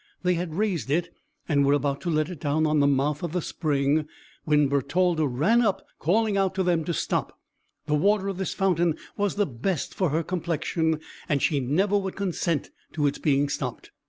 They 0.23 0.33
had 0.33 0.55
raised 0.55 0.89
it, 0.89 1.13
and 1.47 1.63
were 1.63 1.73
about 1.75 2.01
to 2.01 2.09
let 2.09 2.27
it 2.29 2.39
down 2.39 2.65
on 2.65 2.79
the 2.79 2.87
mouth 2.87 3.21
of 3.21 3.33
the 3.33 3.39
spring, 3.43 4.07
when 4.45 4.67
Bertalda 4.67 5.27
ran 5.27 5.61
up, 5.61 5.85
calling 5.99 6.37
out 6.37 6.55
to 6.55 6.63
them 6.63 6.83
to 6.85 6.91
stop: 6.95 7.39
the 7.85 7.93
water 7.93 8.27
of 8.27 8.39
this 8.39 8.55
fountain 8.55 8.97
was 9.15 9.35
the 9.35 9.45
best 9.45 9.93
for 9.93 10.09
her 10.09 10.23
complexion, 10.23 10.99
and 11.29 11.39
she 11.39 11.59
never 11.59 11.95
would 11.99 12.15
consent 12.15 12.71
to 12.93 13.05
its 13.05 13.19
being 13.19 13.47
stopped. 13.47 13.91